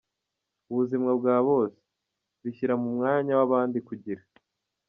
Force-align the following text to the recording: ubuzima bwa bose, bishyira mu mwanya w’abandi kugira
ubuzima 0.71 1.09
bwa 1.19 1.37
bose, 1.47 1.79
bishyira 2.41 2.73
mu 2.81 2.89
mwanya 2.95 3.31
w’abandi 3.39 3.77
kugira 3.87 4.23